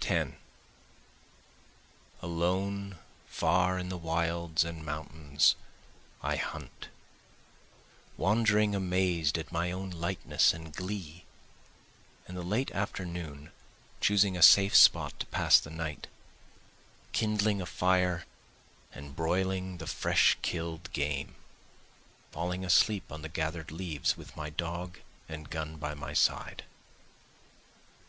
10 0.00 0.36
Alone 2.20 2.98
far 3.28 3.78
in 3.78 3.88
the 3.88 3.96
wilds 3.96 4.64
and 4.64 4.84
mountains 4.84 5.54
I 6.22 6.34
hunt, 6.34 6.88
Wandering 8.16 8.74
amazed 8.74 9.38
at 9.38 9.52
my 9.52 9.70
own 9.70 9.90
lightness 9.90 10.52
and 10.52 10.74
glee, 10.74 11.24
In 12.26 12.34
the 12.34 12.42
late 12.42 12.72
afternoon 12.72 13.52
choosing 14.00 14.36
a 14.36 14.42
safe 14.42 14.74
spot 14.74 15.20
to 15.20 15.26
pass 15.26 15.60
the 15.60 15.70
night, 15.70 16.08
Kindling 17.12 17.60
a 17.62 17.64
fire 17.64 18.26
and 18.92 19.14
broiling 19.14 19.78
the 19.78 19.86
fresh 19.86 20.36
kill'd 20.42 20.92
game, 20.92 21.36
Falling 22.32 22.64
asleep 22.64 23.12
on 23.12 23.22
the 23.22 23.28
gather'd 23.28 23.70
leaves 23.70 24.16
with 24.16 24.36
my 24.36 24.50
dog 24.50 24.98
and 25.28 25.48
gun 25.48 25.76
by 25.76 25.94
my 25.94 26.12
side. 26.12 26.64